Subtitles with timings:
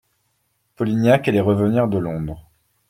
[0.77, 2.49] Polignac allait revenir de Londres.